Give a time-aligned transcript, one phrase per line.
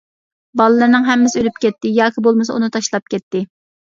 [0.61, 3.45] باللىرىنىڭ ھەممىسى ئۆلۈپ كەتتى ياكى بولمىسا ئۇنى تاشلاپ كەتتى.